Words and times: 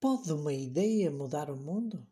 Pode 0.00 0.32
uma 0.32 0.54
ideia 0.54 1.10
mudar 1.10 1.50
o 1.50 1.56
mundo? 1.58 2.08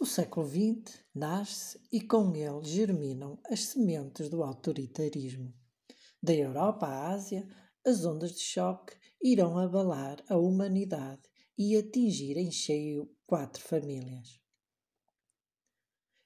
O 0.00 0.04
século 0.04 0.44
XX 0.44 0.98
nasce 1.14 1.80
e 1.92 2.00
com 2.00 2.34
ele 2.34 2.64
germinam 2.64 3.38
as 3.48 3.66
sementes 3.66 4.28
do 4.28 4.42
autoritarismo. 4.42 5.54
Da 6.20 6.34
Europa 6.34 6.88
à 6.88 7.12
Ásia, 7.12 7.48
as 7.86 8.04
ondas 8.04 8.32
de 8.32 8.40
choque 8.40 8.96
irão 9.22 9.56
abalar 9.56 10.20
a 10.28 10.36
humanidade 10.36 11.22
e 11.56 11.76
atingir 11.76 12.36
em 12.36 12.50
cheio 12.50 13.08
quatro 13.24 13.62
famílias. 13.62 14.40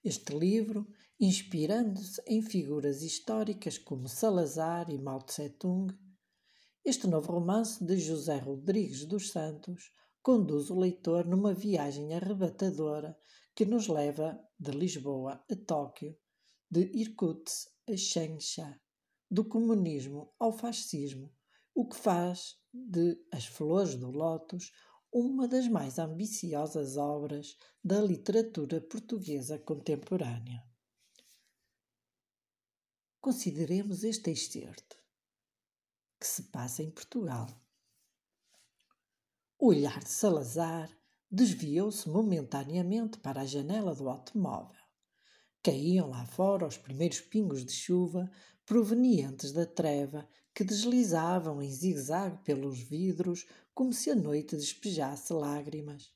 Este 0.03 0.35
livro, 0.35 0.89
inspirando-se 1.21 2.23
em 2.27 2.41
figuras 2.41 3.03
históricas 3.03 3.77
como 3.77 4.09
Salazar 4.09 4.89
e 4.89 4.97
Mao 4.97 5.21
Tse-tung, 5.21 5.95
este 6.87 7.09
novo 7.09 7.33
romance 7.33 7.85
de 7.85 7.99
José 7.99 8.39
Rodrigues 8.39 9.05
dos 9.07 9.33
Santos 9.33 9.91
conduz 10.23 10.71
o 10.71 10.79
leitor 10.79 11.27
numa 11.27 11.53
viagem 11.53 12.15
arrebatadora 12.15 13.19
que 13.57 13.65
nos 13.65 13.89
leva 13.89 14.41
de 14.57 14.71
Lisboa 14.71 15.45
a 15.51 15.57
Tóquio, 15.57 16.17
de 16.71 16.89
Irkutsk 16.95 17.69
a 17.89 17.97
Changsha, 17.97 18.81
do 19.29 19.45
comunismo 19.45 20.33
ao 20.39 20.53
fascismo, 20.53 21.35
o 21.75 21.89
que 21.89 21.97
faz 21.97 22.55
de 22.73 23.19
As 23.33 23.47
Flores 23.47 23.97
do 23.97 24.13
Lótus 24.13 24.71
uma 25.13 25.49
das 25.49 25.67
mais 25.67 25.99
ambiciosas 25.99 26.97
obras 26.97 27.57
da 27.83 28.01
literatura 28.01 28.81
portuguesa 28.81 29.59
contemporânea. 29.59 30.63
Consideremos 33.21 34.05
este 34.05 34.31
excerto 34.31 34.96
que 36.19 36.27
se 36.27 36.45
passa 36.45 36.83
em 36.83 36.91
Portugal. 36.91 37.47
O 39.59 39.69
olhar 39.69 39.99
de 40.01 40.11
Salazar 40.11 40.91
desviou-se 41.31 42.09
momentaneamente 42.09 43.19
para 43.19 43.41
a 43.41 43.47
janela 43.47 43.95
do 43.95 44.09
automóvel. 44.09 44.81
Caíam 45.63 46.09
lá 46.09 46.25
fora 46.25 46.67
os 46.67 46.77
primeiros 46.77 47.21
pingos 47.21 47.65
de 47.65 47.73
chuva 47.73 48.31
provenientes 48.65 49.53
da 49.53 49.67
treva 49.67 50.29
que 50.55 50.65
deslizavam 50.65 51.61
em 51.61 51.71
zigue-zague 51.71 52.43
pelos 52.45 52.81
vidros 52.81 53.47
como 53.75 53.93
se 53.93 54.11
a 54.11 54.15
noite 54.15 54.57
despejasse 54.57 55.33
lágrimas. 55.33 56.13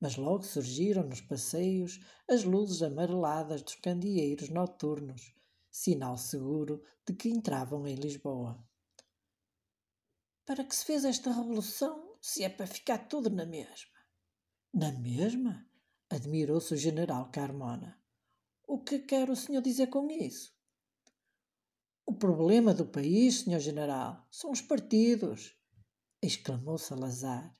Mas 0.00 0.16
logo 0.16 0.44
surgiram 0.44 1.02
nos 1.02 1.20
passeios 1.20 1.98
as 2.28 2.44
luzes 2.44 2.82
amareladas 2.82 3.62
dos 3.62 3.74
candeeiros 3.76 4.48
noturnos, 4.48 5.34
sinal 5.70 6.16
seguro 6.16 6.82
de 7.06 7.14
que 7.14 7.28
entravam 7.28 7.86
em 7.86 7.94
Lisboa. 7.94 8.62
Para 10.48 10.64
que 10.64 10.74
se 10.74 10.86
fez 10.86 11.04
esta 11.04 11.30
revolução, 11.30 12.16
se 12.22 12.42
é 12.42 12.48
para 12.48 12.66
ficar 12.66 13.06
tudo 13.06 13.28
na 13.28 13.44
mesma? 13.44 13.98
Na 14.72 14.90
mesma? 14.92 15.68
Admirou-se 16.08 16.72
o 16.72 16.76
general 16.78 17.30
Carmona. 17.30 18.00
O 18.66 18.82
que 18.82 18.98
quer 19.00 19.28
o 19.28 19.36
senhor 19.36 19.60
dizer 19.60 19.88
com 19.88 20.10
isso? 20.10 20.56
O 22.06 22.14
problema 22.14 22.72
do 22.72 22.86
país, 22.86 23.40
senhor 23.40 23.60
general, 23.60 24.26
são 24.30 24.50
os 24.50 24.62
partidos, 24.62 25.54
exclamou 26.22 26.78
Salazar, 26.78 27.54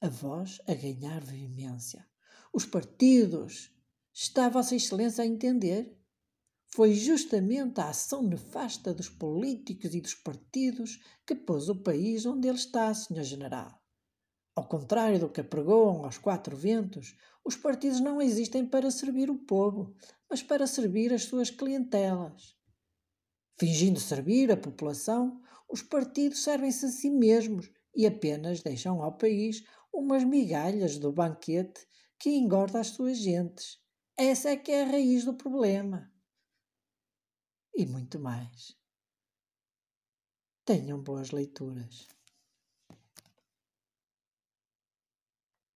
a 0.00 0.08
voz 0.08 0.60
a 0.68 0.74
ganhar 0.74 1.20
veemência. 1.20 2.08
Os 2.52 2.64
partidos. 2.64 3.74
Está 4.12 4.48
Vossa 4.48 4.76
Excelência 4.76 5.24
a 5.24 5.26
entender? 5.26 6.00
Foi 6.74 6.92
justamente 6.92 7.80
a 7.80 7.90
ação 7.90 8.20
nefasta 8.20 8.92
dos 8.92 9.08
políticos 9.08 9.94
e 9.94 10.00
dos 10.00 10.12
partidos 10.12 10.98
que 11.24 11.32
pôs 11.32 11.68
o 11.68 11.80
país 11.84 12.26
onde 12.26 12.48
ele 12.48 12.58
está, 12.58 12.92
Sr. 12.92 13.22
General. 13.22 13.80
Ao 14.56 14.66
contrário 14.66 15.20
do 15.20 15.28
que 15.28 15.40
apregoam 15.40 16.04
aos 16.04 16.18
quatro 16.18 16.56
ventos, 16.56 17.14
os 17.44 17.54
partidos 17.54 18.00
não 18.00 18.20
existem 18.20 18.66
para 18.66 18.90
servir 18.90 19.30
o 19.30 19.38
povo, 19.38 19.94
mas 20.28 20.42
para 20.42 20.66
servir 20.66 21.12
as 21.12 21.22
suas 21.22 21.48
clientelas. 21.48 22.56
Fingindo 23.56 24.00
servir 24.00 24.50
a 24.50 24.56
população, 24.56 25.40
os 25.70 25.80
partidos 25.80 26.42
servem-se 26.42 26.86
a 26.86 26.88
si 26.88 27.08
mesmos 27.08 27.70
e 27.94 28.04
apenas 28.04 28.62
deixam 28.64 29.00
ao 29.00 29.16
país 29.16 29.62
umas 29.92 30.24
migalhas 30.24 30.98
do 30.98 31.12
banquete 31.12 31.86
que 32.18 32.30
engorda 32.30 32.80
as 32.80 32.88
suas 32.88 33.18
gentes. 33.18 33.78
Essa 34.16 34.50
é 34.50 34.56
que 34.56 34.72
é 34.72 34.82
a 34.82 34.86
raiz 34.86 35.24
do 35.24 35.34
problema 35.34 36.12
e 37.74 37.86
muito 37.86 38.18
mais. 38.18 38.76
Tenham 40.64 41.02
boas 41.02 41.30
leituras. 41.30 42.08